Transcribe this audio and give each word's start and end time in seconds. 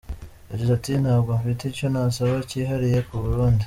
Yagize 0.49 0.71
ati 0.75 0.91
“Ntabwo 1.03 1.29
mfite 1.39 1.63
icyo 1.67 1.85
nasaba 1.93 2.33
cyihariye 2.49 2.99
k’u 3.07 3.19
Burundi. 3.25 3.59